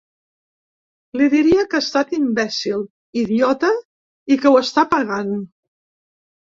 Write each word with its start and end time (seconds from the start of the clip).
Li 1.21 1.27
diria 1.33 1.65
que 1.73 1.77
ha 1.81 1.85
estat 1.87 2.17
imbècil, 2.21 2.81
idiota 3.25 3.73
i 4.37 4.43
que 4.43 4.55
ho 4.55 4.59
està 4.67 4.89
pagant. 4.97 5.35